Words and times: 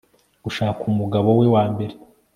gushaka 0.43 0.79
umugabo 0.91 1.29
we 1.39 1.45
wa 1.55 1.63
mbere 1.73 1.93